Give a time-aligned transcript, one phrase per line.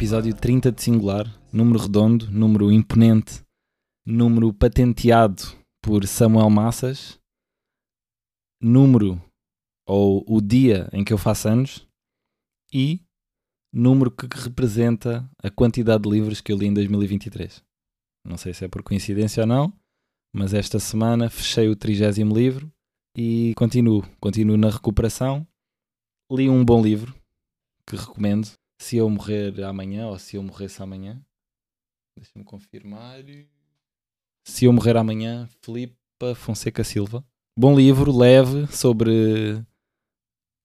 [0.00, 3.44] Episódio 30 de singular, número redondo, número imponente,
[4.06, 5.42] número patenteado
[5.82, 7.20] por Samuel Massas,
[8.62, 9.22] número
[9.86, 11.86] ou o dia em que eu faço anos
[12.72, 13.04] e
[13.70, 17.62] número que representa a quantidade de livros que eu li em 2023.
[18.24, 19.70] Não sei se é por coincidência ou não,
[20.34, 22.72] mas esta semana fechei o trigésimo livro
[23.14, 25.46] e continuo, continuo na recuperação.
[26.32, 27.14] Li um bom livro
[27.86, 28.59] que recomendo.
[28.80, 31.22] Se eu morrer amanhã ou se eu morresse amanhã,
[32.16, 33.22] deixa-me confirmar.
[34.42, 37.22] Se eu morrer amanhã, Filipa Fonseca Silva.
[37.56, 39.62] Bom livro, leve, sobre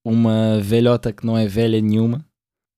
[0.03, 2.25] uma velhota que não é velha nenhuma.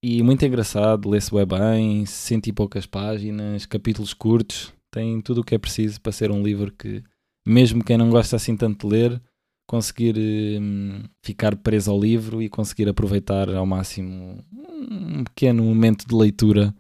[0.04, 5.54] E muito engraçado, lê-se bem, cento e poucas páginas, capítulos curtos, tem tudo o que
[5.54, 7.04] é preciso para ser um livro que,
[7.46, 9.22] mesmo quem não gosta assim tanto de ler,
[9.68, 16.16] conseguir hum, ficar preso ao livro e conseguir aproveitar ao máximo um pequeno momento de
[16.16, 16.74] leitura.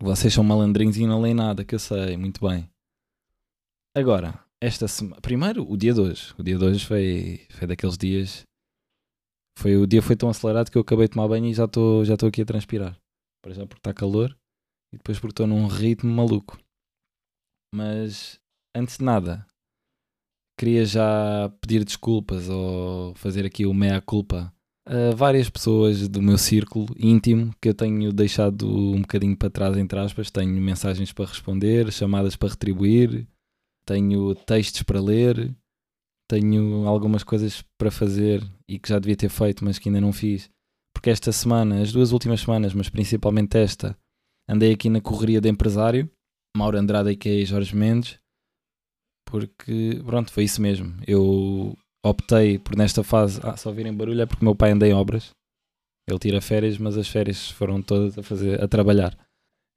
[0.00, 2.68] Vocês são malandrinhos e não leem nada, que eu sei, muito bem.
[3.96, 5.20] Agora, esta semana.
[5.20, 6.32] Primeiro, o dia de hoje.
[6.38, 8.42] O dia de hoje foi, foi daqueles dias.
[9.58, 12.04] Foi, o dia foi tão acelerado que eu acabei de tomar banho e já estou
[12.04, 12.96] já aqui a transpirar.
[13.42, 14.36] Para já porque está calor
[14.92, 16.58] e depois porque estou num ritmo maluco.
[17.74, 18.38] Mas
[18.74, 19.46] antes de nada,
[20.56, 24.52] queria já pedir desculpas ou fazer aqui o meia-culpa
[24.86, 29.76] a várias pessoas do meu círculo íntimo que eu tenho deixado um bocadinho para trás,
[29.76, 30.30] entre aspas.
[30.30, 33.26] Tenho mensagens para responder, chamadas para retribuir,
[33.86, 35.54] tenho textos para ler,
[36.28, 40.12] tenho algumas coisas para fazer e que já devia ter feito, mas que ainda não
[40.12, 40.50] fiz.
[40.94, 43.96] Porque esta semana, as duas últimas semanas, mas principalmente esta,
[44.48, 46.10] andei aqui na correria de empresário
[46.56, 48.18] Mauro Andrade e Jorge Mendes,
[49.32, 50.94] porque pronto, foi isso mesmo.
[51.06, 54.92] Eu optei por nesta fase, ah, só virem barulho é porque meu pai anda em
[54.92, 55.30] obras.
[56.06, 59.16] Ele tira férias, mas as férias foram todas a fazer a trabalhar.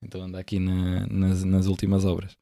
[0.03, 2.33] Então anda aqui na, nas, nas últimas obras.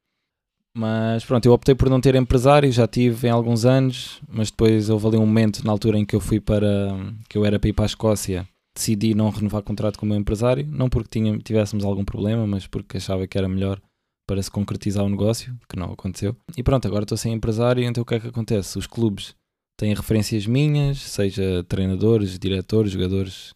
[0.75, 4.89] Mas pronto, eu optei por não ter empresário, já tive em alguns anos, mas depois
[4.89, 6.97] houve ali um momento na altura em que eu fui para
[7.29, 8.47] que eu era para ir para a Escócia.
[8.75, 12.65] Decidi não renovar contrato com o meu empresário, não porque tinha, tivéssemos algum problema, mas
[12.65, 13.79] porque achava que era melhor
[14.27, 16.35] para se concretizar o negócio, que não aconteceu.
[16.57, 18.77] E pronto, agora estou sem empresário, então o que é que acontece?
[18.77, 19.35] Os clubes
[19.77, 23.53] têm referências minhas, seja treinadores, diretores, jogadores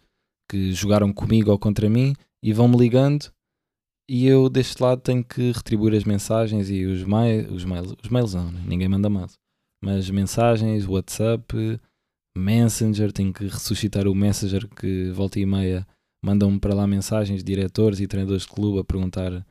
[0.50, 2.13] que jogaram comigo ou contra mim,
[2.44, 3.31] e vão-me ligando
[4.09, 8.33] e eu deste lado tenho que retribuir as mensagens e os, os mails, os mails
[8.33, 8.63] não, né?
[8.66, 9.33] ninguém manda mails,
[9.83, 11.79] mas mensagens, WhatsApp,
[12.38, 15.85] Messenger, tenho que ressuscitar o Messenger que volta e meia
[16.23, 19.45] mandam-me para lá mensagens, diretores e treinadores de clube a perguntar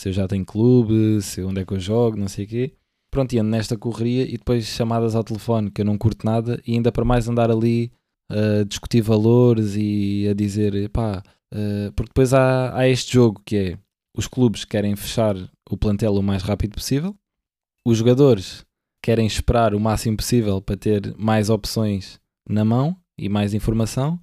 [0.00, 2.72] se eu já tenho clube, se onde é que eu jogo, não sei o quê.
[3.10, 6.58] Pronto, e ando nesta correria e depois chamadas ao telefone que eu não curto nada
[6.66, 7.92] e ainda para mais andar ali
[8.30, 11.22] a discutir valores e a dizer, pá,
[11.52, 13.78] uh, porque depois há, há este jogo que é
[14.16, 15.36] os clubes querem fechar
[15.68, 17.14] o plantel o mais rápido possível,
[17.86, 18.64] os jogadores
[19.02, 22.18] querem esperar o máximo possível para ter mais opções
[22.48, 24.18] na mão e mais informação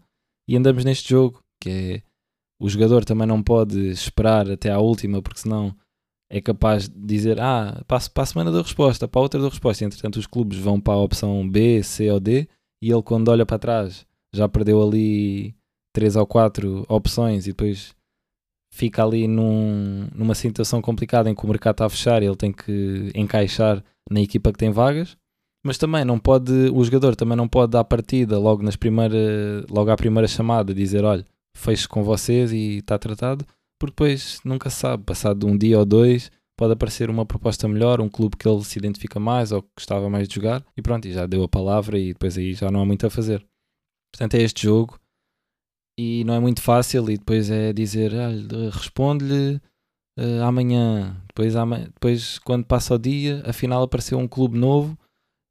[0.48, 2.02] e andamos neste jogo que é
[2.59, 5.75] o jogador também não pode esperar até à última, porque senão
[6.29, 9.85] é capaz de dizer: Ah, para, a semana dou resposta, para a outra dou resposta.
[9.85, 12.47] Entretanto, os clubes vão para a opção B, C ou D,
[12.81, 15.56] e ele, quando olha para trás, já perdeu ali
[15.94, 17.95] três ou quatro opções e depois
[18.72, 22.35] fica ali num, numa situação complicada em que o mercado está a fechar e ele
[22.35, 25.18] tem que encaixar na equipa que tem vagas.
[25.66, 29.89] Mas também não pode, o jogador também não pode dar partida logo, nas primeira, logo
[29.89, 31.25] à primeira chamada dizer: Olha,
[31.57, 33.45] fecho com vocês e está tratado,
[33.79, 38.01] porque depois nunca se sabe, passado um dia ou dois, pode aparecer uma proposta melhor,
[38.01, 41.07] um clube que ele se identifica mais ou que gostava mais de jogar, e pronto,
[41.07, 43.45] e já deu a palavra e depois aí já não há muito a fazer.
[44.12, 45.00] Portanto, é este jogo
[46.00, 48.30] e não é muito fácil, e depois é dizer, ah,
[48.71, 49.60] responde-lhe
[50.18, 51.53] uh, amanhã, depois,
[51.94, 54.98] depois quando passa o dia, afinal apareceu um clube novo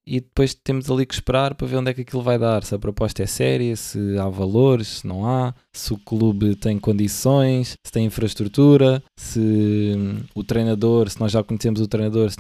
[0.07, 2.63] e depois temos ali que esperar para ver onde é que aquilo vai dar.
[2.63, 6.79] Se a proposta é séria, se há valores, se não há, se o clube tem
[6.79, 12.39] condições, se tem infraestrutura, se hum, o treinador, se nós já conhecemos o treinador, se,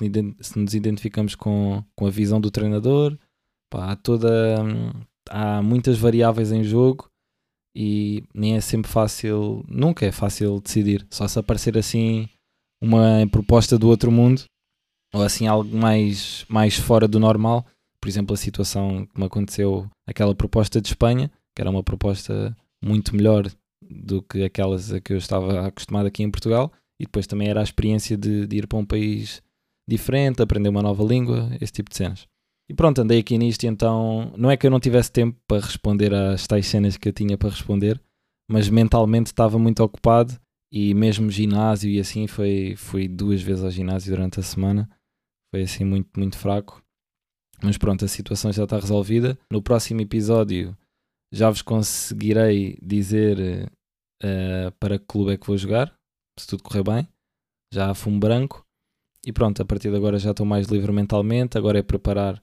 [0.56, 3.18] nos identificamos com, com a visão do treinador.
[3.68, 4.62] Pá, há toda.
[4.62, 4.92] Hum,
[5.28, 7.10] há muitas variáveis em jogo
[7.74, 11.04] e nem é sempre fácil, nunca é fácil decidir.
[11.10, 12.28] Só se aparecer assim
[12.80, 14.44] uma proposta do outro mundo
[15.16, 17.64] ou assim algo mais, mais fora do normal.
[18.00, 22.54] Por exemplo, a situação que me aconteceu, aquela proposta de Espanha, que era uma proposta
[22.82, 23.50] muito melhor
[23.82, 27.60] do que aquelas a que eu estava acostumado aqui em Portugal, e depois também era
[27.60, 29.42] a experiência de, de ir para um país
[29.88, 32.26] diferente, aprender uma nova língua, esse tipo de cenas.
[32.68, 35.64] E pronto, andei aqui nisto e então não é que eu não tivesse tempo para
[35.64, 38.00] responder às tais cenas que eu tinha para responder,
[38.50, 40.34] mas mentalmente estava muito ocupado
[40.72, 44.90] E mesmo ginásio e assim, foi, fui duas vezes ao ginásio durante a semana.
[45.56, 46.82] Foi assim muito, muito fraco.
[47.62, 49.38] Mas pronto, a situação já está resolvida.
[49.50, 50.76] No próximo episódio
[51.32, 53.72] já vos conseguirei dizer
[54.22, 55.98] uh, para que clube é que vou jogar,
[56.38, 57.08] se tudo correr bem.
[57.72, 58.66] Já há fumo branco.
[59.24, 61.56] E pronto, a partir de agora já estou mais livre mentalmente.
[61.56, 62.42] Agora é preparar.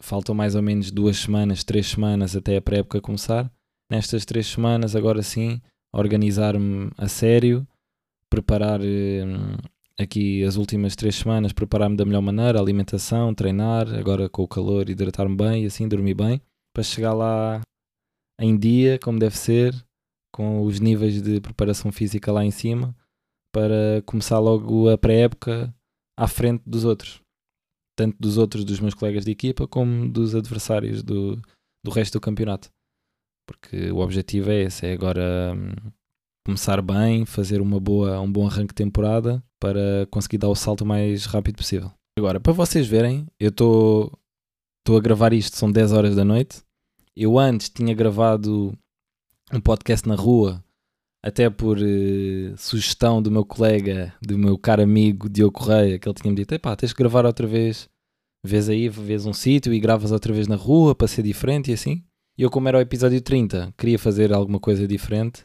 [0.00, 3.48] Faltam mais ou menos duas semanas, três semanas até a pré-época começar.
[3.88, 5.62] Nestas três semanas, agora sim,
[5.94, 7.64] organizar-me a sério,
[8.28, 14.42] preparar uh, aqui as últimas três semanas, preparar-me da melhor maneira, alimentação, treinar, agora com
[14.42, 16.40] o calor, hidratar-me bem e assim dormir bem,
[16.72, 17.60] para chegar lá
[18.40, 19.74] em dia, como deve ser,
[20.32, 22.94] com os níveis de preparação física lá em cima,
[23.52, 25.74] para começar logo a pré-época
[26.16, 27.20] à frente dos outros.
[27.96, 31.42] Tanto dos outros, dos meus colegas de equipa, como dos adversários do,
[31.84, 32.70] do resto do campeonato.
[33.44, 35.90] Porque o objetivo é esse, é agora hum,
[36.46, 40.82] começar bem, fazer uma boa, um bom arranque de temporada para conseguir dar o salto
[40.82, 41.90] o mais rápido possível.
[42.18, 44.18] Agora, para vocês verem, eu estou
[44.88, 46.62] a gravar isto, são 10 horas da noite.
[47.16, 48.76] Eu antes tinha gravado
[49.52, 50.62] um podcast na rua,
[51.24, 56.14] até por uh, sugestão do meu colega, do meu caro amigo Diogo Correia, que ele
[56.14, 57.88] tinha-me dito: Epá, tens que gravar outra vez,
[58.44, 61.74] vês aí, vês um sítio e gravas outra vez na rua para ser diferente e
[61.74, 62.04] assim.
[62.36, 65.42] E eu, como era o episódio 30, queria fazer alguma coisa diferente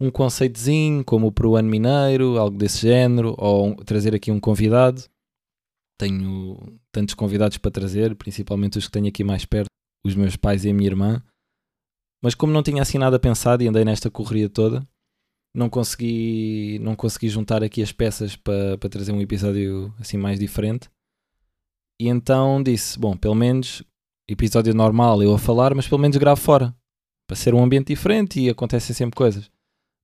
[0.00, 5.02] um conceitozinho, como o peruano mineiro, algo desse género, ou trazer aqui um convidado.
[5.98, 9.68] Tenho tantos convidados para trazer, principalmente os que tenho aqui mais perto,
[10.04, 11.22] os meus pais e a minha irmã.
[12.22, 14.86] Mas como não tinha assim nada pensado e andei nesta correria toda,
[15.54, 20.38] não consegui, não consegui juntar aqui as peças para, para trazer um episódio assim mais
[20.38, 20.90] diferente.
[21.98, 23.82] E então disse, bom, pelo menos
[24.28, 26.76] episódio normal eu a falar, mas pelo menos gravo fora.
[27.26, 29.50] Para ser um ambiente diferente e acontecem sempre coisas.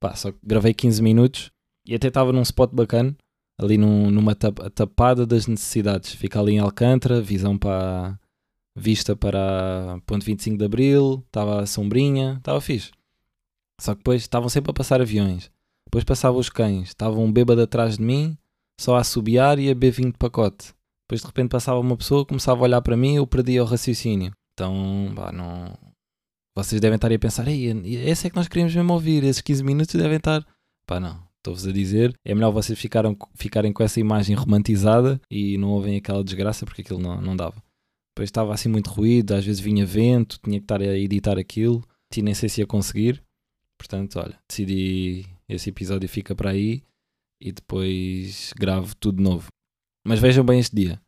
[0.03, 1.53] Pá, só gravei 15 minutos
[1.87, 3.17] e até estava num spot bacana,
[3.57, 6.13] ali num, numa tapada das necessidades.
[6.13, 8.19] Fica ali em Alcântara, visão para
[8.75, 12.91] vista para ponto 25 de Abril, estava a sombrinha, estava fixe.
[13.81, 15.53] Só que depois estavam sempre a passar aviões.
[15.87, 18.37] Depois passavam os cães, estava um bêbado atrás de mim,
[18.81, 20.75] só a assobiar e a beber vinho de pacote.
[21.05, 23.67] Depois de repente passava uma pessoa, começava a olhar para mim e eu perdia o
[23.67, 24.33] raciocínio.
[24.53, 25.79] Então, pá, não,
[26.55, 27.67] vocês devem estar aí a pensar, Ei,
[28.07, 30.47] esse é que nós queríamos mesmo ouvir, esses 15 minutos devem estar.
[30.87, 31.23] Pá, não.
[31.39, 35.97] Estou-vos a dizer, é melhor vocês ficaram, ficarem com essa imagem romantizada e não ouvem
[35.97, 37.61] aquela desgraça porque aquilo não, não dava.
[38.15, 41.83] Depois estava assim muito ruído, às vezes vinha vento, tinha que estar a editar aquilo,
[42.17, 43.25] e nem sei se ia conseguir.
[43.77, 46.85] Portanto, olha, decidi esse episódio fica para aí
[47.41, 49.49] e depois gravo tudo de novo.
[50.07, 51.01] Mas vejam bem este dia.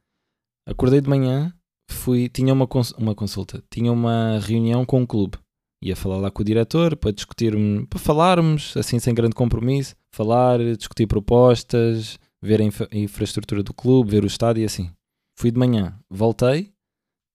[0.66, 1.54] Acordei de manhã,
[2.04, 5.38] fui, tinha uma, cons uma consulta, tinha uma reunião com o clube.
[5.82, 7.54] Ia falar lá com o diretor para discutir,
[7.88, 14.10] para falarmos, assim sem grande compromisso, falar, discutir propostas, ver a infra infraestrutura do clube,
[14.10, 14.90] ver o estádio e assim.
[15.38, 16.72] Fui de manhã, voltei,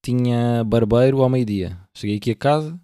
[0.05, 1.79] tinha barbeiro ao meio-dia.
[1.95, 2.79] Cheguei aqui a casa,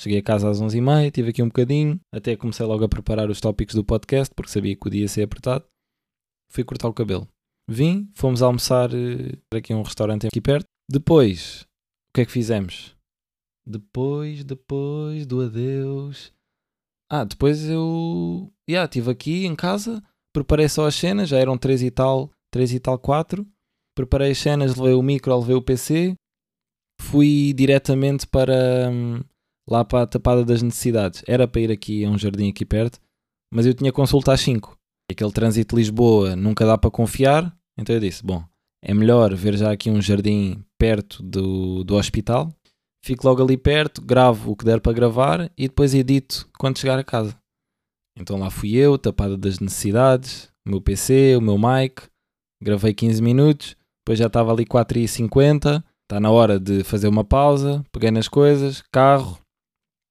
[0.00, 3.40] cheguei a casa às 11h30, tive aqui um bocadinho, até comecei logo a preparar os
[3.40, 5.64] tópicos do podcast, porque sabia que o dia ia ser apertado.
[6.50, 7.28] Fui cortar o cabelo.
[7.68, 10.75] Vim, fomos almoçar uh, aqui a um restaurante aqui perto.
[10.88, 11.62] Depois,
[12.10, 12.96] o que é que fizemos?
[13.66, 16.32] Depois, depois do adeus.
[17.10, 18.52] Ah, depois eu.
[18.68, 20.02] Yeah, estive aqui em casa,
[20.32, 23.46] preparei só as cenas, já eram 3 e tal, 3 e tal 4.
[23.96, 26.14] Preparei as cenas, levei o micro, levei o PC.
[27.00, 28.90] Fui diretamente para.
[28.90, 29.20] Hum,
[29.68, 31.22] lá para a tapada das necessidades.
[31.26, 33.00] Era para ir aqui a um jardim aqui perto,
[33.52, 34.76] mas eu tinha consulta às 5.
[35.10, 38.44] Aquele trânsito de Lisboa nunca dá para confiar, então eu disse: bom,
[38.88, 42.54] é melhor ver já aqui um jardim perto do, do hospital.
[43.04, 46.96] Fico logo ali perto, gravo o que der para gravar e depois edito quando chegar
[46.96, 47.36] a casa.
[48.16, 52.02] Então lá fui eu, tapada das necessidades, o meu PC, o meu mic,
[52.62, 57.84] gravei 15 minutos, depois já estava ali 4h50, está na hora de fazer uma pausa,
[57.90, 59.38] peguei nas coisas, carro,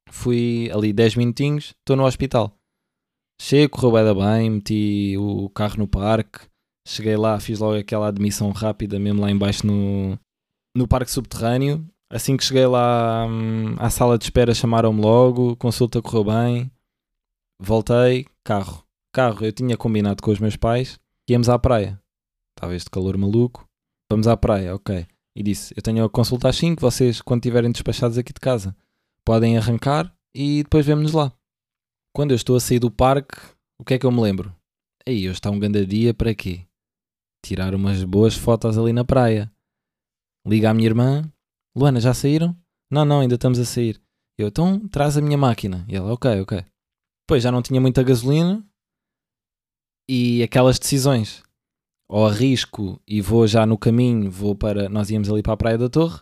[0.10, 2.54] fui ali 10 minutinhos, estou no hospital.
[3.42, 6.40] Chego, correu bem, meti o carro no parque,
[6.86, 10.18] cheguei lá, fiz logo aquela admissão rápida, mesmo lá embaixo no,
[10.76, 11.86] no parque subterrâneo.
[12.10, 16.72] Assim que cheguei lá hum, à sala de espera, chamaram-me logo, consulta correu bem,
[17.60, 18.86] voltei, carro.
[19.14, 22.00] Carro, eu tinha combinado com os meus pais que íamos à praia.
[22.56, 23.68] Estava este calor maluco.
[24.12, 25.06] Vamos à praia, ok.
[25.36, 28.76] E disse: Eu tenho a consulta às 5, vocês, quando estiverem despachados aqui de casa,
[29.26, 31.34] podem arrancar e depois vemos-nos lá.
[32.14, 33.38] Quando eu estou a sair do parque,
[33.80, 34.56] o que é que eu me lembro?
[35.08, 36.65] Aí, hoje está um grande dia para quê?
[37.46, 39.52] Tirar umas boas fotos ali na praia
[40.48, 41.32] liga à minha irmã,
[41.78, 42.58] Luana, já saíram?
[42.92, 44.02] Não, não, ainda estamos a sair.
[44.36, 45.86] Eu, então traz a minha máquina.
[45.88, 46.66] E ela, ok, ok.
[47.24, 48.66] Depois já não tinha muita gasolina,
[50.10, 51.44] E aquelas decisões,
[52.10, 54.90] ou arrisco e vou já no caminho, vou para.
[54.90, 56.22] Nós íamos ali para a Praia da Torre,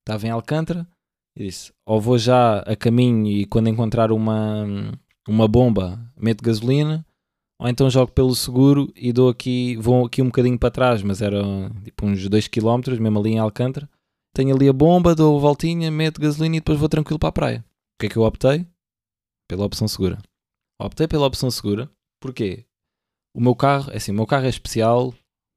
[0.00, 0.88] estava em Alcântara,
[1.36, 4.64] e disse: ou vou já a caminho e quando encontrar uma,
[5.28, 7.06] uma bomba, meto gasolina,
[7.64, 11.22] ou então jogo pelo seguro e dou aqui, vou aqui um bocadinho para trás, mas
[11.22, 11.40] era
[11.82, 13.88] tipo uns 2 km, mesmo ali em Alcântara.
[14.34, 17.32] Tenho ali a bomba, dou a voltinha, meto gasolina e depois vou tranquilo para a
[17.32, 17.64] praia.
[17.94, 18.66] O que é que eu optei?
[19.48, 20.18] Pela opção segura.
[20.78, 21.90] Optei pela opção segura,
[22.20, 22.66] porque
[23.34, 25.14] o meu carro, é assim, o meu carro é especial,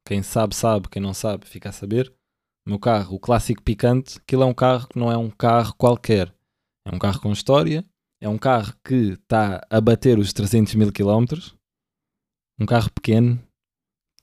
[0.08, 2.08] quem sabe, sabe, quem não sabe, fica a saber.
[2.66, 5.76] O meu carro, o clássico picante, aquilo é um carro que não é um carro
[5.78, 6.34] qualquer.
[6.86, 7.84] É um carro com história,
[8.22, 11.57] é um carro que está a bater os 300 mil km,
[12.60, 13.42] um carro pequeno,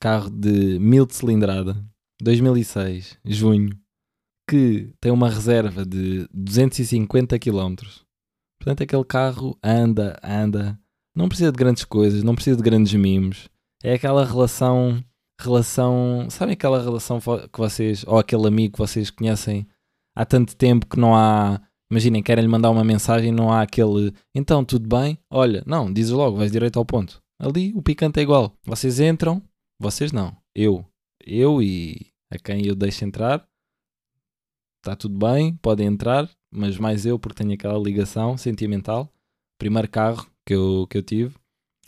[0.00, 1.76] carro de mil de cilindrada,
[2.20, 3.78] 2006, junho,
[4.48, 7.74] que tem uma reserva de 250 km.
[8.58, 10.78] Portanto, aquele carro anda, anda,
[11.14, 13.48] não precisa de grandes coisas, não precisa de grandes mimos.
[13.82, 15.02] É aquela relação,
[15.40, 19.66] relação, sabem aquela relação que vocês, ou aquele amigo que vocês conhecem
[20.16, 21.60] há tanto tempo que não há,
[21.90, 25.18] imaginem, querem-lhe mandar uma mensagem e não há aquele, então, tudo bem?
[25.30, 27.23] Olha, não, dizes logo, vais direito ao ponto.
[27.40, 28.56] Ali o picante é igual.
[28.64, 29.42] Vocês entram,
[29.78, 30.84] vocês não, eu,
[31.24, 33.46] eu e a quem eu deixo entrar,
[34.78, 39.12] está tudo bem, podem entrar, mas mais eu porque tenho aquela ligação sentimental.
[39.58, 41.34] Primeiro carro que eu, que eu tive,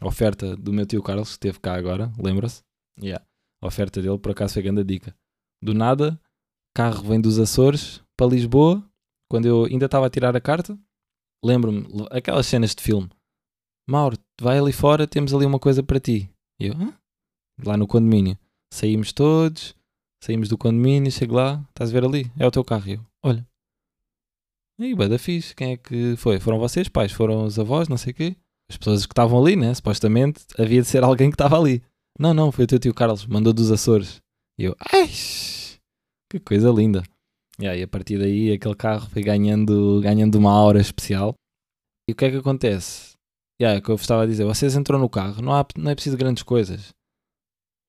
[0.03, 2.63] oferta do meu tio Carlos, que esteve cá agora, lembra-se?
[3.01, 3.25] Yeah.
[3.63, 5.15] A oferta dele, por acaso foi grande dica.
[5.63, 6.21] Do nada,
[6.75, 8.85] carro vem dos Açores para Lisboa,
[9.31, 10.79] quando eu ainda estava a tirar a carta,
[11.45, 13.09] lembro-me, aquelas cenas de filme.
[13.89, 16.29] Mauro, vai ali fora, temos ali uma coisa para ti.
[16.61, 16.93] E eu, Hã?
[17.65, 18.37] lá no condomínio.
[18.73, 19.75] Saímos todos,
[20.23, 22.31] saímos do condomínio, chego lá, estás a ver ali?
[22.39, 22.89] É o teu carro.
[22.89, 23.47] E eu, olha.
[24.79, 26.39] E bem da fixe, quem é que foi?
[26.39, 27.13] Foram vocês, pais?
[27.13, 28.37] Foram os avós, não sei o quê?
[28.71, 29.73] As pessoas que estavam ali, né?
[29.73, 31.83] Supostamente havia de ser alguém que estava ali.
[32.19, 34.21] Não, não, foi o teu tio Carlos, mandou dos Açores.
[34.59, 35.09] E eu, ai,
[36.31, 37.03] que coisa linda.
[37.59, 41.35] E aí, a partir daí, aquele carro foi ganhando, ganhando uma aura especial.
[42.09, 43.16] E o que é que acontece?
[43.61, 45.91] Yeah, é o que eu estava a dizer, vocês entram no carro, não, há, não
[45.91, 46.95] é preciso grandes coisas.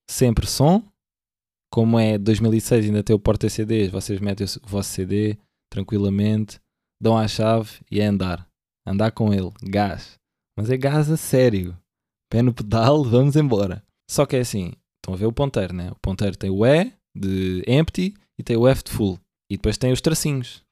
[0.09, 0.81] Sempre som,
[1.69, 5.37] como é 2006 ainda tem o porta-CDs, vocês metem o vosso CD
[5.69, 6.59] tranquilamente,
[7.01, 8.47] dão a chave e é andar.
[8.85, 10.17] Andar com ele, gás.
[10.57, 11.77] Mas é gás a sério.
[12.31, 13.83] Pé no pedal, vamos embora.
[14.09, 15.91] Só que é assim, estão a ver o ponteiro, né?
[15.91, 19.19] O ponteiro tem o E de empty e tem o F de full.
[19.51, 20.63] E depois tem os tracinhos.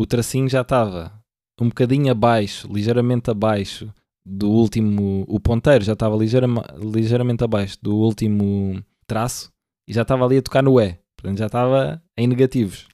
[0.00, 1.12] O tracinho já estava
[1.60, 3.92] um bocadinho abaixo, ligeiramente abaixo
[4.28, 5.24] do último.
[5.26, 9.50] O ponteiro já estava ligeira, ligeiramente abaixo do último traço
[9.88, 10.98] e já estava ali a tocar no E.
[11.16, 12.86] Portanto, já estava em negativos.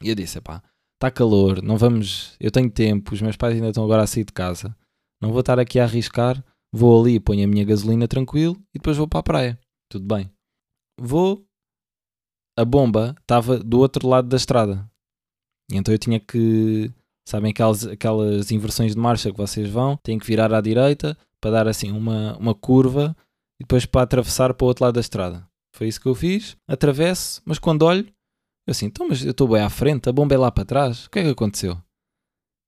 [0.00, 0.62] E eu disse: pá,
[0.94, 2.36] está calor, não vamos.
[2.38, 4.74] Eu tenho tempo, os meus pais ainda estão agora a sair de casa.
[5.20, 6.42] Não vou estar aqui a arriscar.
[6.72, 9.60] Vou ali, ponho a minha gasolina tranquilo e depois vou para a praia.
[9.90, 10.30] Tudo bem.
[11.00, 11.44] Vou.
[12.56, 14.88] A bomba estava do outro lado da estrada.
[15.70, 16.92] Então eu tinha que
[17.28, 21.50] Sabem aquelas, aquelas inversões de marcha que vocês vão, têm que virar à direita para
[21.50, 23.14] dar assim uma, uma curva
[23.60, 25.46] e depois para atravessar para o outro lado da estrada.
[25.76, 28.06] Foi isso que eu fiz, atravesso, mas quando olho,
[28.66, 31.04] eu assim, então, mas eu estou bem à frente, a bomba é lá para trás,
[31.04, 31.76] o que é que aconteceu?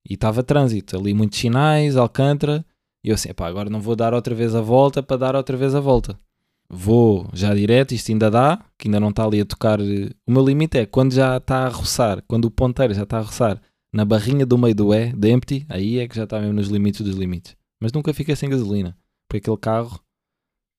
[0.06, 2.62] E estava trânsito, ali muitos sinais, Alcântara,
[3.02, 5.56] e eu assim, pá, agora não vou dar outra vez a volta para dar outra
[5.56, 6.20] vez a volta.
[6.68, 9.80] Vou já direto, isto ainda dá, que ainda não está ali a tocar.
[9.80, 13.22] O meu limite é quando já está a roçar, quando o ponteiro já está a
[13.22, 13.58] roçar
[13.92, 16.68] na barrinha do meio do E, de empty, aí é que já está mesmo nos
[16.68, 17.56] limites dos limites.
[17.82, 18.96] Mas nunca fica sem gasolina.
[19.28, 20.00] Porque aquele carro,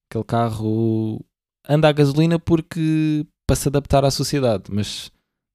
[0.09, 1.25] aquele carro
[1.67, 4.65] anda a gasolina porque para se adaptar à sociedade.
[4.69, 5.11] Mas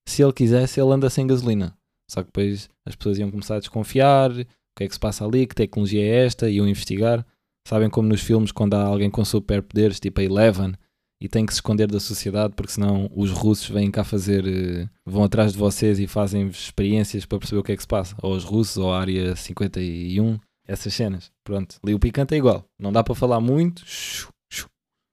[0.08, 1.76] se ele quisesse, ele anda sem gasolina.
[2.10, 4.30] Só que depois as pessoas iam começar a desconfiar.
[4.30, 4.44] O
[4.76, 5.46] que é que se passa ali?
[5.46, 6.50] Que tecnologia é esta?
[6.50, 7.26] Iam investigar.
[7.66, 10.74] Sabem como nos filmes, quando há alguém com superpoderes, tipo a Eleven,
[11.20, 14.88] e tem que se esconder da sociedade porque senão os russos vêm cá fazer, uh,
[15.04, 18.14] vão atrás de vocês e fazem experiências para perceber o que é que se passa.
[18.22, 21.30] Ou os russos, ou a área 51, essas cenas.
[21.44, 22.64] Pronto, ali o picante é igual.
[22.78, 23.82] Não dá para falar muito.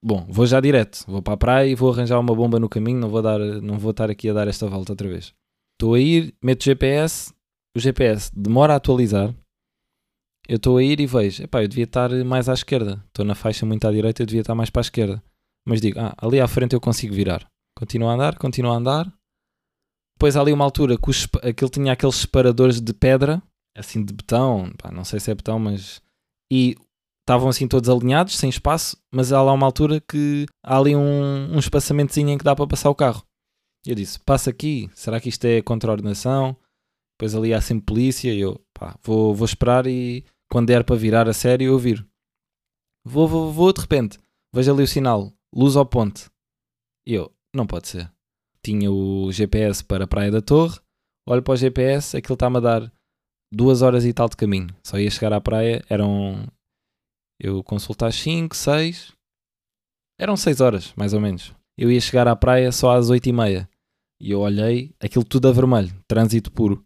[0.05, 1.05] Bom, vou já direto.
[1.07, 2.99] Vou para a praia e vou arranjar uma bomba no caminho.
[2.99, 5.33] Não vou, dar, não vou estar aqui a dar esta volta outra vez.
[5.75, 7.33] Estou a ir, meto GPS.
[7.75, 9.33] O GPS demora a atualizar.
[10.45, 13.01] Eu estou a ir e vejo, epá, eu devia estar mais à esquerda.
[13.07, 15.23] Estou na faixa muito à direita, eu devia estar mais para a esquerda
[15.65, 17.47] mas digo, ah, ali à frente eu consigo virar.
[17.77, 19.13] Continuo a andar, continuo a andar.
[20.15, 23.41] Depois há ali uma altura que os, aquele tinha aqueles separadores de pedra,
[23.75, 26.01] assim de betão, pá, não sei se é betão, mas.
[26.51, 26.75] E
[27.23, 31.55] estavam assim todos alinhados, sem espaço, mas há lá uma altura que há ali um,
[31.55, 33.25] um espaçamentozinho em que dá para passar o carro.
[33.85, 36.55] E eu disse: passa aqui, será que isto é contra-ordenação?
[37.17, 40.95] Depois ali há sempre polícia e eu, pá, vou, vou esperar e quando der para
[40.95, 42.05] virar a sério eu viro.
[43.05, 44.19] Vou, vou, vou, de repente
[44.53, 46.29] vejo ali o sinal, luz ao ponte.
[47.07, 48.11] E eu, não pode ser.
[48.63, 50.79] Tinha o GPS para a Praia da Torre,
[51.27, 52.93] olho para o GPS, aquilo está-me a dar
[53.53, 54.67] duas horas e tal de caminho.
[54.83, 56.47] Só ia chegar à praia, eram.
[57.39, 59.13] Eu consultar às 5, 6.
[60.19, 61.53] Eram 6 horas, mais ou menos.
[61.77, 63.69] Eu ia chegar à praia só às 8 e meia.
[64.21, 66.85] E eu olhei, aquilo tudo a vermelho, trânsito puro.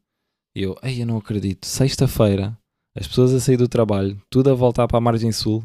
[0.55, 1.67] E eu, ei, eu não acredito.
[1.67, 2.57] Sexta-feira,
[2.95, 5.63] as pessoas a sair do trabalho, tudo a voltar para a margem sul.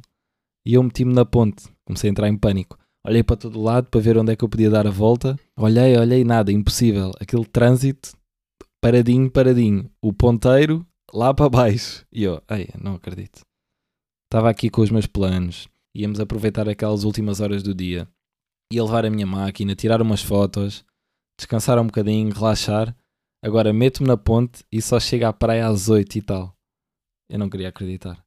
[0.66, 1.68] E eu meti-me na ponte.
[1.86, 2.78] Comecei a entrar em pânico.
[3.04, 5.36] Olhei para todo lado para ver onde é que eu podia dar a volta.
[5.56, 7.10] Olhei, olhei, nada, impossível.
[7.20, 8.12] Aquele trânsito,
[8.80, 9.90] paradinho, paradinho.
[10.00, 12.06] O ponteiro lá para baixo.
[12.12, 13.40] E eu, ei, não acredito.
[14.26, 15.68] Estava aqui com os meus planos.
[15.94, 18.08] Íamos aproveitar aquelas últimas horas do dia.
[18.72, 20.84] Ia levar a minha máquina, tirar umas fotos,
[21.38, 22.96] descansar um bocadinho, relaxar.
[23.44, 26.56] Agora meto-me na ponte e só chego à praia às 8 e tal.
[27.28, 28.24] Eu não queria acreditar.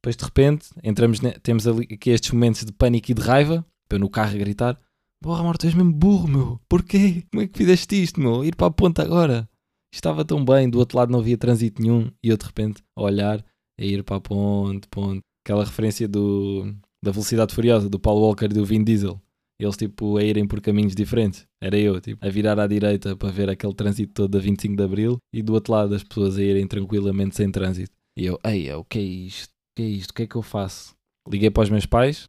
[0.00, 3.64] Depois de repente, entramos, temos ali, aqui estes momentos de pânico e de raiva.
[3.90, 4.78] Eu no carro a gritar:
[5.20, 6.60] Porra, amor, tu és mesmo burro, meu.
[6.68, 7.24] Porquê?
[7.30, 8.44] Como é que fizeste isto, meu?
[8.44, 9.48] Ir para a ponte agora.
[9.92, 12.10] Estava tão bem, do outro lado não havia trânsito nenhum.
[12.22, 13.44] E eu de repente a olhar,
[13.78, 15.20] a ir para a ponte, ponte.
[15.44, 19.20] Aquela referência do, da velocidade furiosa do Paul Walker e do Vin Diesel.
[19.60, 21.46] Eles tipo a irem por caminhos diferentes.
[21.60, 24.82] Era eu, tipo, a virar à direita para ver aquele trânsito todo da 25 de
[24.82, 27.92] Abril e do outro lado as pessoas a irem tranquilamente sem trânsito.
[28.16, 29.57] E eu, ei, o que é isto?
[29.78, 30.10] Que é isto?
[30.10, 30.92] O que é que eu faço?
[31.30, 32.28] Liguei para os meus pais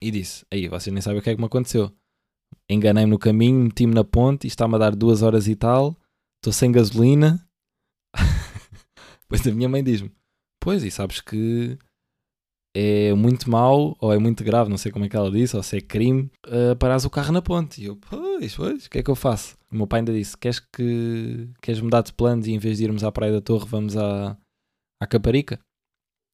[0.00, 1.90] e disse, aí, vocês nem sabem o que é que me aconteceu.
[2.70, 5.96] Enganei-me no caminho, meti-me na ponte e está-me a dar duas horas e tal
[6.36, 7.44] estou sem gasolina.
[9.22, 10.12] Depois a minha mãe diz-me:
[10.62, 11.76] Pois, e sabes que
[12.76, 15.64] é muito mau ou é muito grave, não sei como é que ela disse, ou
[15.64, 17.82] se é crime, uh, parares o carro na ponte.
[17.82, 19.58] E eu, pois, pois, o que é que eu faço?
[19.72, 22.84] O meu pai ainda disse: Queres que queres mudar de planos e em vez de
[22.84, 24.38] irmos à Praia da Torre, vamos à,
[25.02, 25.58] à Caparica?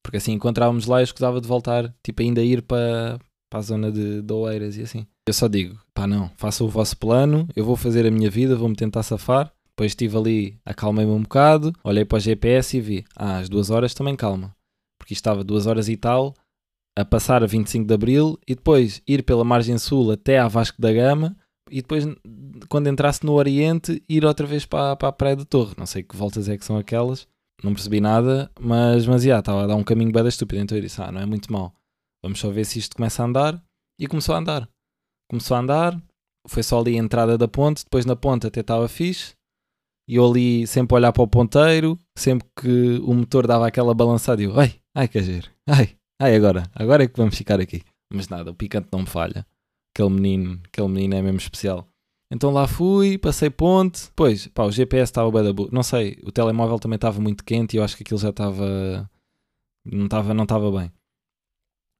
[0.03, 3.17] Porque assim encontrávamos lá e escusava de voltar, tipo, ainda ir para,
[3.49, 5.07] para a zona de, de Oeiras e assim.
[5.25, 8.55] Eu só digo: pá, não, faça o vosso plano, eu vou fazer a minha vida,
[8.55, 13.05] vou-me tentar safar depois estive ali, acalmei-me um bocado, olhei para o GPS e vi,
[13.15, 14.55] ah, às duas horas também calma.
[14.99, 16.35] Porque estava duas horas e tal,
[16.95, 20.79] a passar a 25 de Abril e depois ir pela margem sul até à Vasco
[20.79, 21.35] da Gama
[21.71, 22.05] e depois,
[22.69, 25.73] quando entrasse no Oriente, ir outra vez para, para a Praia da Torre.
[25.75, 27.27] Não sei que voltas é que são aquelas,
[27.63, 30.61] não percebi nada, mas, mas já, estava a dar um caminho bem estúpido.
[30.61, 31.73] Então eu disse, ah, não é muito mal.
[32.21, 33.63] Vamos só ver se isto começa a andar.
[33.99, 34.69] E começou a andar.
[35.29, 36.03] Começou a andar,
[36.47, 39.33] foi só ali a entrada da ponte, depois na ponte até estava fixe.
[40.07, 43.93] E eu ali sempre a olhar para o ponteiro, sempre que o motor dava aquela
[43.93, 47.81] balançada, eu, ai, ai, que giro, ai, ai, agora, agora é que vamos ficar aqui.
[48.13, 49.45] Mas nada, o picante não me falha.
[49.95, 51.87] Aquele menino, aquele menino é mesmo especial.
[52.33, 55.69] Então lá fui, passei ponte, depois, pá, o GPS estava bem da boa.
[55.71, 59.07] Não sei, o telemóvel também estava muito quente e eu acho que aquilo já estava.
[59.85, 60.91] Não estava não estava bem.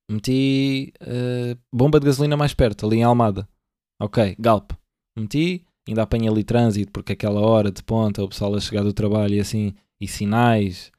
[0.10, 3.48] Meti uh, bomba de gasolina mais perto, ali em Almada.
[4.02, 4.72] Ok, Galp.
[5.16, 8.92] Meti, ainda apanha ali trânsito, porque aquela hora de ponta, o pessoal a chegar do
[8.92, 10.92] trabalho e assim, e sinais,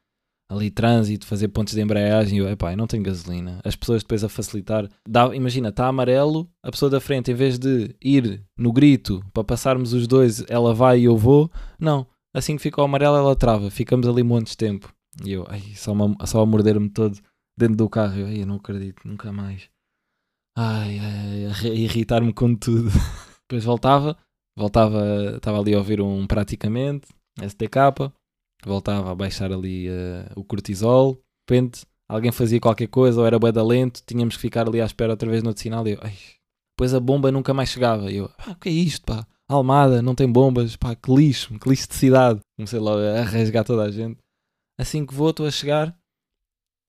[0.49, 3.59] ali trânsito, fazer pontos de embreagem, eu, epá, eu não tenho gasolina.
[3.63, 7.57] As pessoas depois a facilitar, dá, imagina, está amarelo, a pessoa da frente, em vez
[7.57, 12.07] de ir no grito para passarmos os dois, ela vai e eu vou, não.
[12.33, 14.93] Assim que fica o amarelo, ela trava, ficamos ali montes de tempo.
[15.23, 17.17] E eu, ai, só, uma, só a morder-me todo
[17.57, 19.69] dentro do carro, eu, ai, eu não acredito, nunca mais.
[20.57, 22.89] Ai, ai, a irritar-me com tudo.
[23.47, 24.17] Depois voltava,
[24.57, 27.07] voltava, estava ali a ouvir um praticamente,
[27.41, 28.11] STK,
[28.67, 33.39] voltava a baixar ali uh, o cortisol, de repente alguém fazia qualquer coisa ou era
[33.39, 35.87] bué lento, tínhamos que ficar ali à espera outra vez no outro sinal.
[35.87, 36.15] E eu, ai,
[36.75, 38.11] depois a bomba nunca mais chegava.
[38.11, 41.57] E eu, ah, o que é isto pá, Almada, não tem bombas, pá, que lixo,
[41.59, 44.19] que lixo de cidade, comecei logo a rasgar toda a gente,
[44.79, 45.95] assim que vou, estou a chegar,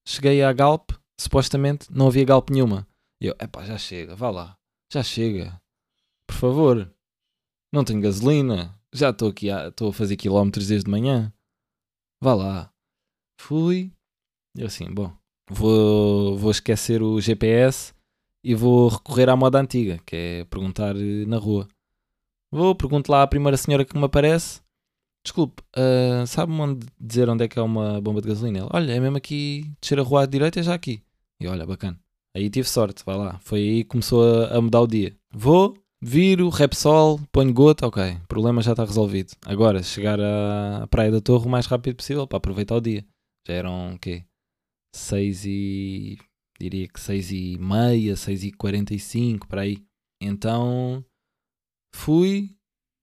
[0.09, 2.87] cheguei à Galp, supostamente não havia Galp nenhuma,
[3.21, 4.57] e eu, epá, já chega, vá lá,
[4.91, 5.61] já chega,
[6.27, 6.91] por favor,
[7.73, 8.75] não tenho gasolina.
[8.93, 11.33] Já estou aqui, estou a, fazer quilómetros desde manhã.
[12.23, 12.71] Vá lá.
[13.41, 13.93] Fui.
[14.57, 15.13] Eu assim, bom,
[15.51, 17.93] vou, vou esquecer o GPS
[18.43, 21.69] e vou recorrer à moda antiga, que é perguntar eh, na rua.
[22.51, 24.63] Vou, pergunto lá à primeira senhora que me aparece.
[25.25, 28.69] Desculpe, uh, sabe-me onde dizer onde é que é uma bomba de gasolina?
[28.73, 31.03] Olha, é mesmo aqui, descer a rua à direita, é já aqui.
[31.41, 31.99] E olha, bacana.
[32.37, 33.39] Aí tive sorte, vai lá.
[33.41, 35.17] Foi aí que começou a, a mudar o dia.
[35.33, 39.33] Vou, Viro, Repsol, ponho gota, ok, o problema já está resolvido.
[39.47, 43.05] Agora, chegar à Praia da Torre o mais rápido possível para aproveitar o dia.
[43.49, 44.25] Já eram o quê?
[44.95, 46.19] 6 e.
[46.61, 49.85] diria que 6 e meia, 6 e 45, para aí.
[50.21, 51.05] Então
[51.95, 52.55] fui.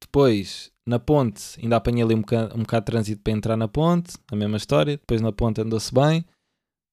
[0.02, 3.68] Depois, na ponte, ainda apanhei ali um bocado, um bocado de trânsito para entrar na
[3.68, 4.98] ponte, a mesma história.
[4.98, 6.26] Depois na ponte andou-se bem.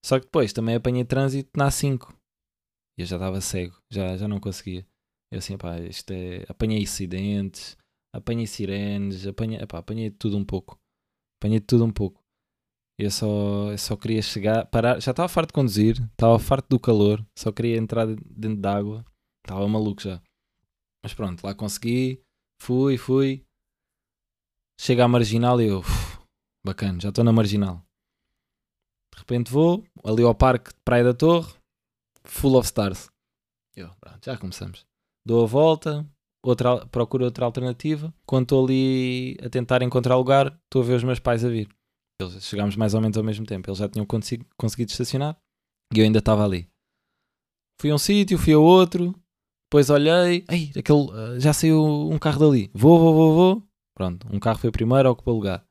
[0.04, 2.14] Só que depois também apanhei trânsito na A5.
[2.96, 4.86] E eu já estava cego, já, já não conseguia.
[5.30, 6.44] Eu assim, pá, isto é.
[6.48, 7.76] Apanhei acidentes,
[8.12, 10.78] apanhei sirenes, apanhei, epá, apanhei tudo um pouco.
[11.38, 12.20] Apanhei tudo um pouco.
[12.98, 16.78] Eu só, eu só queria chegar, parar, já estava farto de conduzir, estava farto do
[16.78, 19.06] calor, só queria entrar dentro d'água,
[19.42, 20.20] estava maluco já.
[21.02, 22.22] Mas pronto, lá consegui,
[22.60, 23.46] fui, fui.
[24.78, 26.20] Chega à marginal e eu, uf,
[26.62, 27.82] bacana, já estou na marginal.
[29.14, 31.54] De repente vou ali ao parque de Praia da Torre,
[32.24, 33.10] full of stars.
[33.74, 34.89] Eu, pronto, já começamos.
[35.26, 36.06] Dou a volta,
[36.42, 38.12] outra, procuro outra alternativa.
[38.26, 41.68] Quando estou ali a tentar encontrar lugar, estou a ver os meus pais a vir.
[42.40, 43.68] Chegámos mais ou menos ao mesmo tempo.
[43.68, 45.36] Eles já tinham conseguido estacionar
[45.94, 46.68] e eu ainda estava ali.
[47.80, 49.14] Fui a um sítio, fui a outro,
[49.70, 52.70] depois olhei, ei, aquele, uh, já saiu um carro dali.
[52.74, 53.62] Vou, vou, vou, vou.
[53.96, 55.64] Pronto, um carro foi primeiro, ocupou lugar.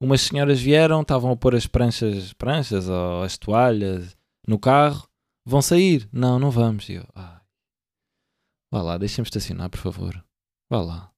[0.00, 5.08] Umas senhoras vieram, estavam a pôr as pranchas, pranchas ou as toalhas no carro.
[5.44, 6.08] Vão sair?
[6.12, 6.88] Não, não vamos.
[6.88, 7.35] Eu, ah.
[8.72, 10.24] Vá lá, deixa-me estacionar, por favor.
[10.70, 11.12] Vá lá.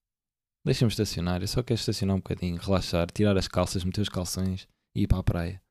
[0.65, 1.41] Deixa-me estacionar.
[1.41, 5.07] Eu só quero estacionar um bocadinho, relaxar, tirar as calças, meter os calções e ir
[5.07, 5.61] para a praia.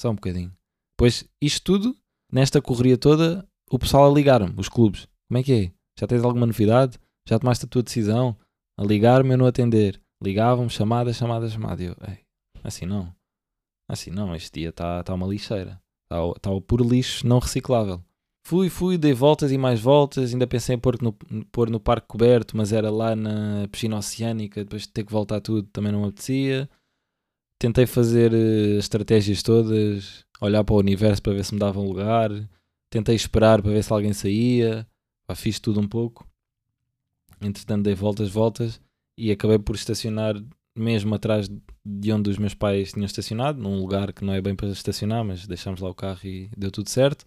[0.00, 0.56] Só um bocadinho.
[0.96, 1.96] Pois isto tudo,
[2.32, 5.08] nesta correria toda, o pessoal a ligar-me, os clubes.
[5.28, 5.72] Como é que é?
[5.98, 6.98] Já tens alguma novidade?
[7.28, 8.36] Já tomaste a tua decisão?
[8.78, 10.00] A ligar-me e não atender.
[10.22, 11.82] Ligavam-me, chamada, chamada, chamada.
[11.82, 12.20] E eu, ei,
[12.62, 13.14] assim não.
[13.88, 15.80] Assim não, este dia está tá uma lixeira.
[16.04, 18.02] Está tá o puro lixo não reciclável.
[18.48, 20.32] Fui, fui, dei voltas e mais voltas.
[20.32, 21.12] Ainda pensei em pôr no,
[21.50, 24.62] pôr no parque coberto, mas era lá na piscina oceânica.
[24.62, 26.70] Depois de ter que voltar tudo, também não me apetecia.
[27.58, 31.88] Tentei fazer uh, estratégias todas, olhar para o universo para ver se me dava um
[31.88, 32.30] lugar.
[32.88, 34.86] Tentei esperar para ver se alguém saía.
[35.26, 36.24] Pá, fiz tudo um pouco.
[37.40, 38.80] Entretanto, dei voltas, voltas
[39.18, 40.36] e acabei por estacionar
[40.72, 41.50] mesmo atrás
[41.84, 45.24] de onde os meus pais tinham estacionado, num lugar que não é bem para estacionar,
[45.24, 47.26] mas deixámos lá o carro e deu tudo certo.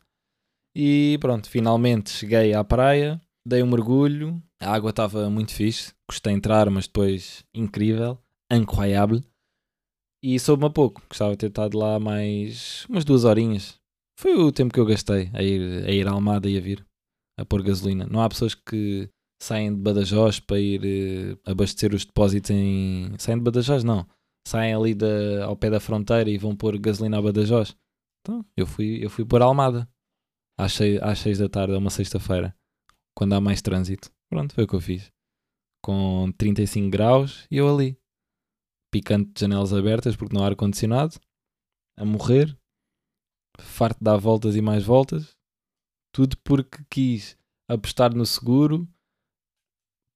[0.76, 6.34] E pronto, finalmente cheguei à praia, dei um mergulho, a água estava muito fixe, gostei
[6.34, 8.18] de entrar, mas depois incrível,
[8.52, 9.24] incroyable.
[10.24, 13.80] E soube-me a pouco, gostava de ter estado lá mais umas duas horinhas.
[14.20, 16.86] Foi o tempo que eu gastei a ir, a ir à Almada e a vir,
[17.38, 18.06] a pôr gasolina.
[18.06, 19.10] Não há pessoas que
[19.42, 23.16] saem de Badajoz para ir uh, abastecer os depósitos em.
[23.18, 23.86] Saem de Badajoz?
[23.86, 24.06] Não.
[24.46, 27.76] Saem ali da, ao pé da fronteira e vão pôr gasolina a Badajoz.
[28.22, 29.88] Então, eu fui, eu fui pôr Almada
[30.60, 32.54] às 6, às seis da tarde, é uma sexta-feira,
[33.16, 34.12] quando há mais trânsito.
[34.30, 35.10] Pronto, foi o que eu fiz.
[35.82, 37.98] Com 35 graus e eu ali,
[38.92, 41.18] picante de janelas abertas porque não há ar-condicionado,
[41.98, 42.58] a morrer,
[43.58, 45.38] farto de dar voltas e mais voltas,
[46.14, 47.38] tudo porque quis
[47.70, 48.86] apostar no seguro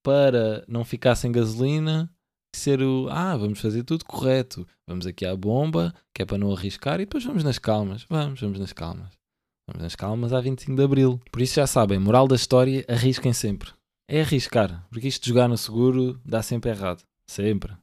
[0.03, 2.13] para não ficar sem gasolina
[2.53, 6.51] ser o ah, vamos fazer tudo correto, vamos aqui à bomba, que é para não
[6.51, 9.22] arriscar, e depois vamos nas calmas, vamos, vamos nas calmas.
[9.67, 11.21] Vamos nas calmas a 25 de Abril.
[11.31, 13.71] Por isso já sabem, moral da história, arrisquem sempre.
[14.09, 17.03] É arriscar, porque isto de jogar no seguro dá sempre errado.
[17.29, 17.73] Sempre.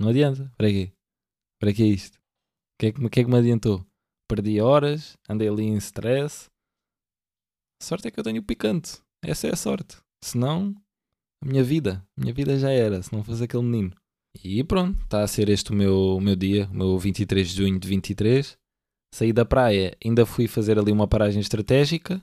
[0.00, 0.52] Não adianta.
[0.56, 0.92] Para quê?
[1.60, 2.16] Para que é isto?
[2.16, 3.84] O que é que, que, é que me adiantou?
[4.28, 6.48] Perdi horas, andei ali em stress.
[7.80, 9.00] A sorte é que eu tenho picante.
[9.22, 9.96] Essa é a sorte.
[10.22, 10.74] Senão,
[11.42, 13.94] a minha vida, a minha vida já era, se não fosse aquele menino.
[14.42, 17.56] E pronto, está a ser este o meu, o meu dia, o meu 23 de
[17.56, 18.58] junho de 23.
[19.14, 22.20] Saí da praia, ainda fui fazer ali uma paragem estratégica,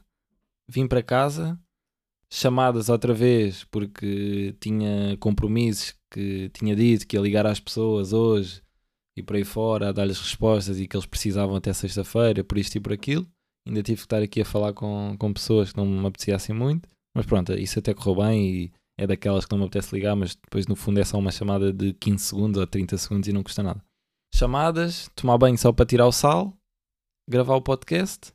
[0.67, 1.57] vim para casa,
[2.29, 8.61] chamadas outra vez porque tinha compromissos que tinha dito que ia ligar às pessoas hoje
[9.15, 12.75] e por aí fora a dar-lhes respostas e que eles precisavam até sexta-feira, por isto
[12.75, 13.25] e por aquilo.
[13.65, 16.89] Ainda tive que estar aqui a falar com, com pessoas que não me apeteciam muito,
[17.15, 20.35] mas pronto, isso até correu bem e é daquelas que não me apetece ligar, mas
[20.35, 23.43] depois no fundo é só uma chamada de 15 segundos ou 30 segundos e não
[23.43, 23.81] custa nada.
[24.35, 26.53] Chamadas, tomar banho só para tirar o sal
[27.31, 28.33] gravar o podcast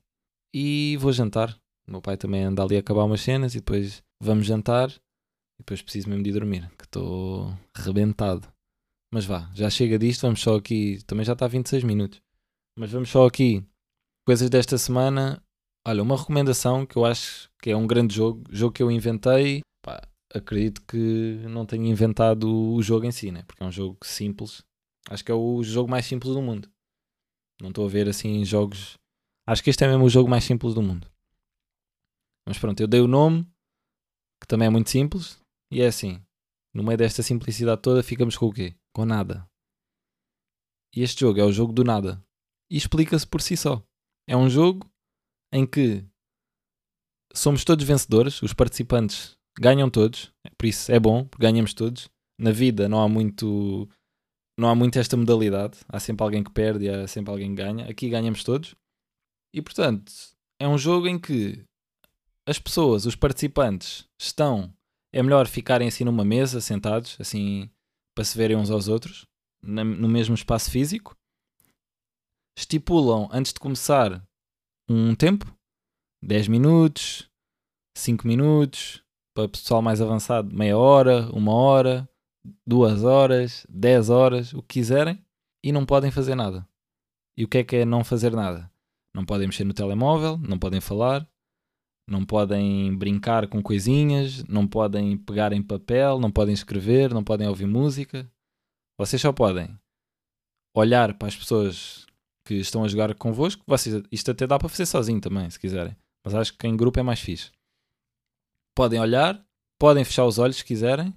[0.54, 1.56] e vou jantar.
[1.87, 5.59] O meu pai também anda ali a acabar umas cenas e depois vamos jantar e
[5.59, 8.48] depois preciso mesmo de dormir, que estou rebentado.
[9.12, 10.98] Mas vá, já chega disto, vamos só aqui.
[11.06, 12.20] Também já está a 26 minutos.
[12.76, 13.64] Mas vamos só aqui.
[14.26, 15.42] Coisas desta semana.
[15.87, 18.42] Olha, uma recomendação que eu acho que é um grande jogo.
[18.50, 19.61] Jogo que eu inventei.
[19.85, 20.02] Pá,
[20.35, 23.44] acredito que não tenho inventado o jogo em si, né?
[23.46, 24.64] Porque é um jogo simples.
[25.09, 26.68] Acho que é o jogo mais simples do mundo.
[27.61, 28.97] Não estou a ver assim jogos.
[29.47, 31.11] Acho que este é mesmo o jogo mais simples do mundo.
[32.47, 33.45] Mas pronto, eu dei o nome,
[34.40, 35.40] que também é muito simples,
[35.73, 36.23] e é assim.
[36.75, 38.75] No meio desta simplicidade toda, ficamos com o quê?
[38.95, 39.49] Com nada.
[40.95, 42.23] E este jogo é o jogo do nada.
[42.71, 43.83] E explica-se por si só.
[44.29, 44.88] É um jogo
[45.53, 46.05] em que
[47.35, 52.09] somos todos vencedores, os participantes ganham todos, por isso é bom, ganhamos todos.
[52.38, 53.88] Na vida não há muito
[54.59, 55.79] não há muito esta modalidade.
[55.88, 57.88] Há sempre alguém que perde e há sempre alguém que ganha.
[57.88, 58.75] Aqui ganhamos todos.
[59.55, 60.12] E portanto,
[60.59, 61.64] é um jogo em que
[62.47, 64.73] as pessoas, os participantes, estão.
[65.12, 67.71] É melhor ficarem assim numa mesa, sentados, assim,
[68.14, 69.27] para se verem uns aos outros,
[69.62, 71.16] no mesmo espaço físico.
[72.59, 74.23] Estipulam, antes de começar,
[74.88, 75.47] um tempo:
[76.23, 77.29] 10 minutos,
[77.97, 79.03] 5 minutos,
[79.35, 82.09] para o pessoal mais avançado, meia hora, uma hora,
[82.66, 85.24] duas horas, 10 horas, o que quiserem,
[85.62, 86.66] e não podem fazer nada.
[87.37, 88.70] E o que é que é não fazer nada?
[89.14, 91.28] Não podem mexer no telemóvel, não podem falar,
[92.09, 97.48] não podem brincar com coisinhas, não podem pegar em papel, não podem escrever, não podem
[97.48, 98.30] ouvir música.
[98.98, 99.78] Vocês só podem
[100.74, 102.06] olhar para as pessoas
[102.46, 103.62] que estão a jogar convosco.
[103.66, 105.96] Vocês, isto até dá para fazer sozinho também, se quiserem.
[106.24, 107.50] Mas acho que em grupo é mais fixe.
[108.74, 109.44] Podem olhar,
[109.78, 111.14] podem fechar os olhos se quiserem,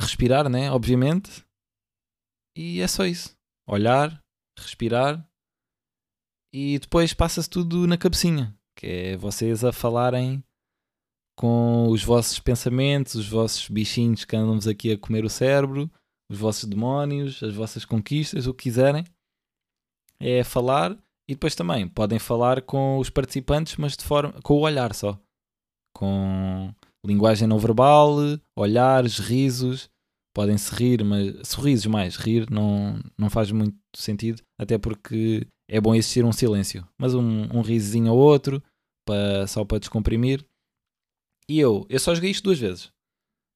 [0.00, 0.70] respirar, né?
[0.70, 1.44] Obviamente.
[2.56, 3.36] E é só isso.
[3.68, 4.22] Olhar,
[4.58, 5.26] respirar
[6.58, 10.42] e depois passa-se tudo na cabecinha, que é vocês a falarem
[11.38, 15.90] com os vossos pensamentos, os vossos bichinhos que andamos aqui a comer o cérebro,
[16.30, 19.04] os vossos demónios, as vossas conquistas, o que quiserem.
[20.18, 20.92] É falar
[21.28, 25.20] e depois também podem falar com os participantes, mas de forma com o olhar só.
[25.94, 26.74] Com
[27.06, 28.16] linguagem não verbal,
[28.56, 29.88] olhares, risos,
[30.34, 35.80] podem se rir, mas sorrisos mais, rir não, não faz muito sentido, até porque é
[35.80, 38.62] bom existir um silêncio, mas um, um risinho ou outro,
[39.06, 40.44] para, só para descomprimir.
[41.48, 42.90] E eu, eu só joguei isto duas vezes.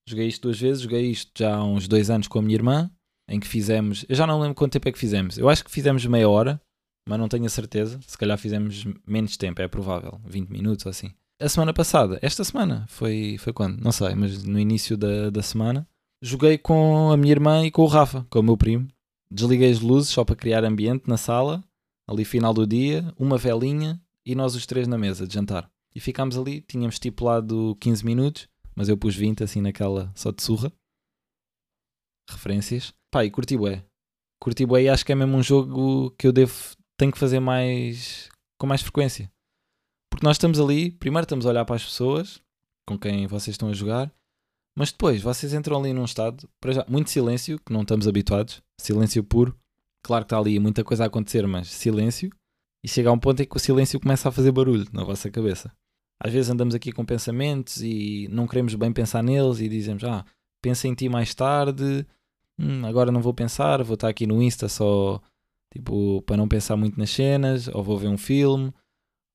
[0.08, 2.90] Joguei isto duas vezes, joguei isto já há uns dois anos com a minha irmã,
[3.28, 5.70] em que fizemos, eu já não lembro quanto tempo é que fizemos, eu acho que
[5.70, 6.60] fizemos meia hora,
[7.08, 10.90] mas não tenho a certeza, se calhar fizemos menos tempo, é provável, 20 minutos ou
[10.90, 11.12] assim.
[11.40, 13.82] A semana passada, esta semana, foi, foi quando?
[13.82, 15.88] Não sei, mas no início da, da semana,
[16.20, 18.86] joguei com a minha irmã e com o Rafa, com o meu primo.
[19.32, 21.64] Desliguei as luzes só para criar ambiente na sala
[22.06, 25.70] ali final do dia, uma velinha e nós os três na mesa de jantar.
[25.94, 30.42] E ficámos ali, tínhamos estipulado 15 minutos, mas eu pus 20 assim naquela só de
[30.42, 30.70] surra.
[32.28, 32.92] Referências.
[33.10, 33.82] Pá, e curti bué.
[34.42, 36.52] Curti bué e acho que é mesmo um jogo que eu devo,
[36.98, 39.30] tenho que fazer mais, com mais frequência.
[40.20, 42.42] Porque nós estamos ali, primeiro estamos a olhar para as pessoas
[42.86, 44.12] com quem vocês estão a jogar,
[44.76, 48.60] mas depois vocês entram ali num estado, para já, muito silêncio, que não estamos habituados,
[48.78, 49.58] silêncio puro,
[50.02, 52.30] Claro que está ali muita coisa a acontecer, mas silêncio.
[52.84, 55.30] E chega a um ponto em que o silêncio começa a fazer barulho na vossa
[55.30, 55.72] cabeça.
[56.22, 60.26] Às vezes andamos aqui com pensamentos e não queremos bem pensar neles e dizemos: Ah,
[60.60, 62.06] pensa em ti mais tarde.
[62.58, 65.18] Hum, agora não vou pensar, vou estar aqui no Insta só
[65.72, 68.70] tipo para não pensar muito nas cenas, ou vou ver um filme,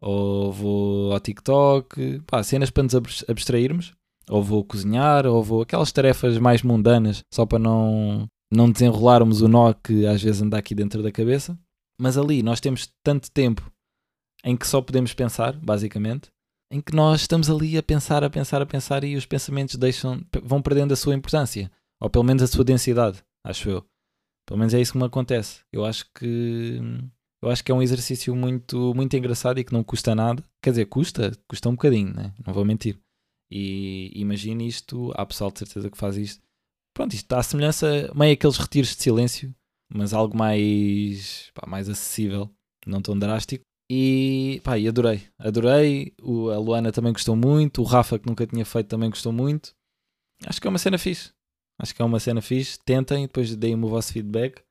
[0.01, 2.95] ou vou ao TikTok, pá, cenas para nos
[3.27, 3.93] abstrairmos,
[4.29, 9.47] ou vou cozinhar, ou vou aquelas tarefas mais mundanas só para não não desenrolarmos o
[9.47, 11.57] nó que às vezes anda aqui dentro da cabeça.
[11.99, 13.71] Mas ali nós temos tanto tempo
[14.43, 16.29] em que só podemos pensar, basicamente,
[16.71, 20.21] em que nós estamos ali a pensar, a pensar, a pensar e os pensamentos deixam,
[20.43, 23.85] vão perdendo a sua importância, ou pelo menos a sua densidade, acho eu.
[24.45, 25.61] Pelo menos é isso que me acontece.
[25.71, 26.79] Eu acho que
[27.45, 30.43] eu acho que é um exercício muito muito engraçado e que não custa nada.
[30.61, 32.33] Quer dizer, custa, custa um bocadinho, né?
[32.45, 32.99] não vou mentir.
[33.49, 36.45] E imagine isto, há pessoal de certeza que faz isto
[36.95, 39.53] Pronto, isto está à semelhança, meio aqueles retiros de silêncio,
[39.93, 42.49] mas algo mais, pá, mais acessível,
[42.87, 43.65] não tão drástico.
[43.91, 46.13] E, pá, adorei, adorei.
[46.21, 49.75] O, a Luana também gostou muito, o Rafa, que nunca tinha feito, também gostou muito.
[50.45, 51.33] Acho que é uma cena fixe.
[51.77, 52.79] Acho que é uma cena fixe.
[52.79, 54.63] Tentem, depois deem-me o vosso feedback.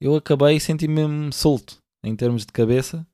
[0.00, 3.06] Eu acabei e senti-me mesmo solto em termos de cabeça,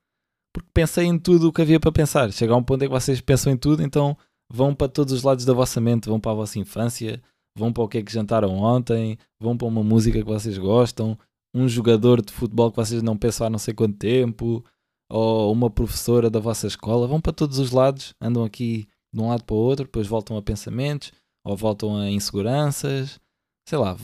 [0.53, 2.33] porque pensei em tudo o que havia para pensar.
[2.33, 4.17] Chega a um ponto em que vocês pensam em tudo, então
[4.51, 7.23] vão para todos os lados da vossa mente, vão para a vossa infância,
[7.57, 11.19] vão para o que é que jantaram ontem, vão para uma música que vocês gostam,
[11.55, 14.65] um jogador de futebol que vocês não pensam há não sei quanto tempo,
[15.11, 19.29] ou uma professora da vossa escola, vão para todos os lados, andam aqui de um
[19.29, 21.13] lado para o outro, depois voltam a pensamentos,
[21.45, 23.21] ou voltam a inseguranças,
[23.67, 23.97] sei lá,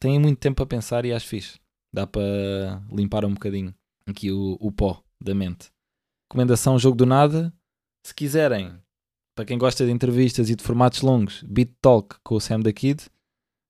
[0.00, 1.58] têm muito tempo a pensar e acho fixe.
[1.92, 3.74] Dá para limpar um bocadinho
[4.06, 5.70] aqui o, o pó da mente.
[6.30, 7.52] Recomendação Jogo do Nada.
[8.06, 8.72] Se quiserem
[9.36, 12.72] para quem gosta de entrevistas e de formatos longos, Beat Talk com o Sam da
[12.72, 13.04] Kid.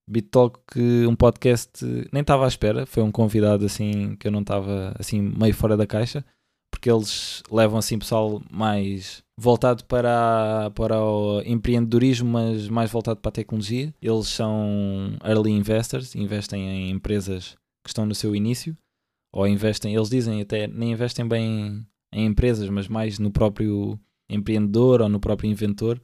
[0.09, 0.61] Beat Talk,
[1.09, 5.20] um podcast, nem estava à espera, foi um convidado assim que eu não estava assim
[5.20, 6.25] meio fora da caixa,
[6.70, 13.31] porque eles levam assim pessoal mais voltado para, para o empreendedorismo, mas mais voltado para
[13.31, 13.92] a tecnologia.
[14.01, 18.77] Eles são early investors, investem em empresas que estão no seu início,
[19.37, 25.03] ou investem, eles dizem até, nem investem bem em empresas, mas mais no próprio empreendedor
[25.03, 26.01] ou no próprio inventor.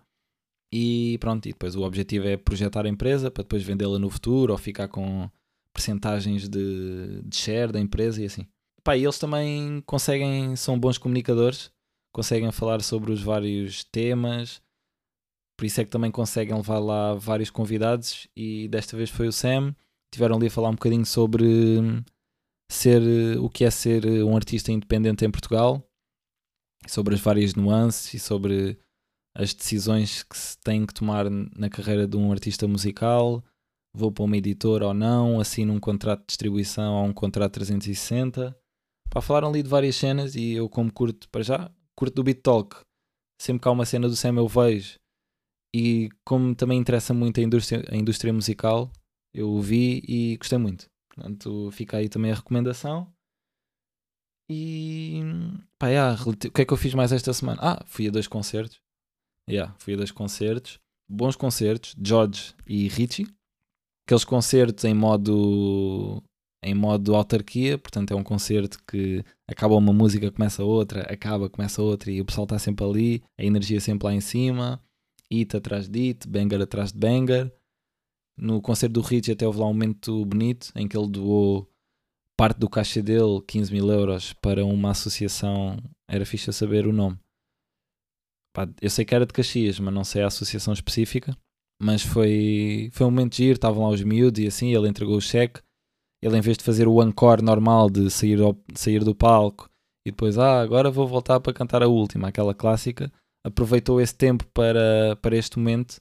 [0.71, 4.53] E pronto, e depois o objetivo é projetar a empresa para depois vendê-la no futuro
[4.53, 5.31] ou ficar com
[5.73, 8.47] percentagens de, de share da empresa e assim.
[8.85, 11.71] Pá, e eles também conseguem, são bons comunicadores,
[12.13, 14.61] conseguem falar sobre os vários temas,
[15.57, 19.33] por isso é que também conseguem levar lá vários convidados e desta vez foi o
[19.33, 19.75] Sam.
[20.13, 22.05] Tiveram ali a falar um bocadinho sobre
[22.73, 23.03] ser
[23.39, 25.87] o que é ser um artista independente em Portugal,
[26.87, 28.79] sobre as várias nuances e sobre
[29.35, 33.43] as decisões que se tem que tomar na carreira de um artista musical.
[33.95, 38.57] Vou para uma editora ou não, assino um contrato de distribuição ou um contrato 360.
[39.11, 42.41] Pá, falaram ali de várias cenas e eu, como curto, para já, curto do Beat
[42.41, 42.77] Talk.
[43.41, 44.99] Sempre que há uma cena do Sam eu vejo.
[45.75, 48.91] E como também interessa muito a indústria, a indústria musical,
[49.35, 50.92] eu vi e gostei muito.
[51.15, 53.13] Portanto, fica aí também a recomendação.
[54.51, 55.21] E
[55.79, 57.59] pá, yeah, o que é que eu fiz mais esta semana?
[57.63, 58.81] Ah, fui a dois concertos.
[59.49, 60.79] Yeah, fui a dois concertos.
[61.09, 63.27] Bons concertos, George e Richie.
[64.07, 66.23] Aqueles concertos em modo
[66.65, 71.83] em modo autarquia, portanto é um concerto que acaba uma música, começa outra, acaba, começa
[71.83, 74.81] outra e o pessoal está sempre ali, a energia sempre lá em cima,
[75.31, 77.53] hit atrás de hit, banger atrás de banger.
[78.37, 81.69] No concerto do Richie até houve lá um momento bonito em que ele doou
[82.37, 85.77] parte do caixa dele, 15 mil euros, para uma associação,
[86.09, 87.19] era fixe saber o nome.
[88.55, 91.37] Pá, eu sei que era de Caxias, mas não sei a associação específica.
[91.81, 95.17] Mas foi, foi um momento de giro, estavam lá os miúdos e assim, ele entregou
[95.17, 95.61] o cheque
[96.23, 99.69] ele, em vez de fazer o encore normal de sair, ao, sair do palco
[100.07, 103.13] e depois, ah, agora vou voltar para cantar a última, aquela clássica,
[103.45, 106.01] aproveitou esse tempo para, para este momento.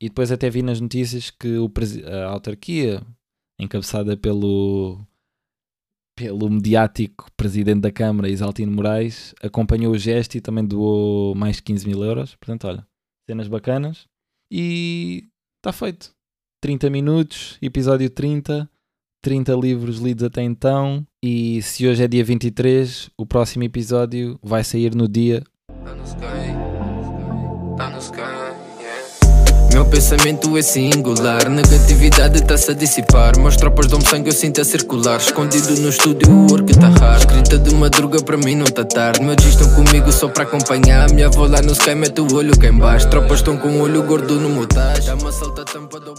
[0.00, 1.70] E depois até vi nas notícias que o,
[2.06, 3.02] a autarquia,
[3.58, 5.00] encabeçada pelo,
[6.16, 11.62] pelo mediático presidente da Câmara, Isaltino Moraes, acompanhou o gesto e também doou mais de
[11.62, 12.36] 15 mil euros.
[12.36, 12.86] Portanto, olha,
[13.28, 14.06] cenas bacanas.
[14.50, 16.10] E está feito.
[16.60, 18.68] 30 minutos, episódio 30.
[19.22, 21.06] 30 livros lidos até então.
[21.22, 25.42] E se hoje é dia 23, o próximo episódio vai sair no dia.
[25.84, 28.37] Tá no sky, tá no sky.
[29.78, 33.38] Meu pensamento é singular, negatividade está-se a dissipar.
[33.38, 35.18] Meus tropas dão sangue, eu sinto a circular.
[35.18, 37.20] Escondido no estúdio, o work tá hard.
[37.20, 39.22] Escrita de madruga, para mim não tá tarde.
[39.22, 41.08] Meus dias estão comigo só para acompanhar.
[41.12, 43.08] Minha avó lá no sky mete o olho cá embaixo.
[43.08, 45.06] Tropas estão com o olho gordo no motage.
[45.06, 46.12] Dá uma salta tampa do